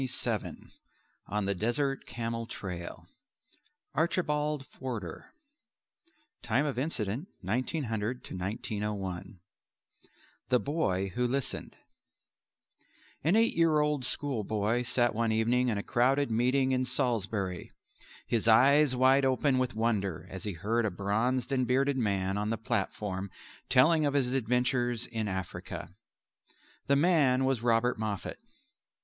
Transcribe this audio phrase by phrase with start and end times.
[0.01, 0.71] ]CHAPTER XXVII
[1.27, 3.05] ON THE DESERT CAMEL TRAIL
[3.93, 5.27] Archibald Forder
[6.41, 9.39] (Time of Incident 1900 1901)
[10.49, 11.75] The Boy Who Listened
[13.23, 17.69] An eight year old schoolboy sat one evening in a crowded meeting in Salisbury,
[18.25, 22.49] his eyes wide open with wonder as he heard a bronzed and bearded man on
[22.49, 23.29] the platform
[23.69, 25.93] telling of his adventures in Africa.
[26.87, 28.39] The man was Robert Moffat.